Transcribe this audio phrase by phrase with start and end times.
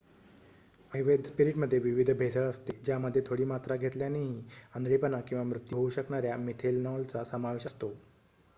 [0.91, 4.41] अवैध स्पिरीटमध्ये विविध भेसळ असते ज्यामध्ये थोडी मात्रा घेतल्यानेही
[4.75, 7.93] आंधळेपणा किंवा मृत्यू होऊ शकणाऱ्या मिथेनॉलचा समावेश असतो